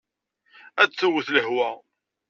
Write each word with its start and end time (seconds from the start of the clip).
Ad 0.81 0.91
twet 0.91 1.27
lehwa. 1.33 1.69